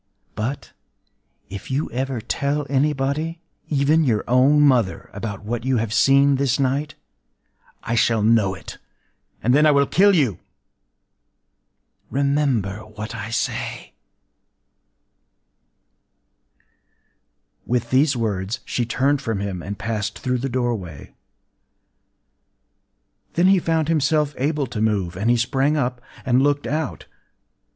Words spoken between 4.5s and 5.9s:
mother—about what you